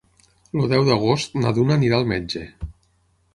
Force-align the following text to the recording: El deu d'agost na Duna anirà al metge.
El 0.61 0.63
deu 0.71 0.85
d'agost 0.87 1.37
na 1.43 1.51
Duna 1.59 1.77
anirà 1.81 1.99
al 2.01 2.09
metge. 2.15 2.43